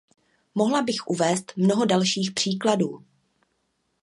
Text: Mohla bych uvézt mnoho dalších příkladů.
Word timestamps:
Mohla 0.55 0.81
bych 0.83 1.07
uvézt 1.07 1.53
mnoho 1.57 1.85
dalších 1.85 2.31
příkladů. 2.31 3.05